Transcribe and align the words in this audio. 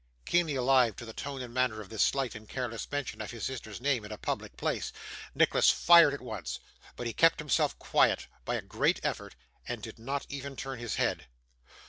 Keenly 0.25 0.55
alive 0.55 0.95
to 0.95 1.05
the 1.05 1.13
tone 1.13 1.43
and 1.43 1.53
manner 1.53 1.79
of 1.79 1.89
this 1.89 2.01
slight 2.01 2.33
and 2.33 2.49
careless 2.49 2.89
mention 2.91 3.21
of 3.21 3.29
his 3.29 3.45
sister's 3.45 3.79
name 3.79 4.03
in 4.03 4.11
a 4.11 4.17
public 4.17 4.57
place, 4.57 4.91
Nicholas 5.35 5.69
fired 5.69 6.11
at 6.15 6.21
once; 6.21 6.59
but 6.95 7.05
he 7.05 7.13
kept 7.13 7.37
himself 7.37 7.77
quiet 7.77 8.25
by 8.43 8.55
a 8.55 8.63
great 8.63 8.99
effort, 9.03 9.35
and 9.67 9.83
did 9.83 9.99
not 9.99 10.25
even 10.27 10.55
turn 10.55 10.79
his 10.79 10.95
head. 10.95 11.27